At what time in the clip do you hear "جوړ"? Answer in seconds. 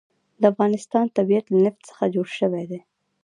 2.13-2.27